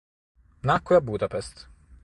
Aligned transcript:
Nacque 0.69 0.95
a 0.95 0.99
Budapest. 1.11 1.65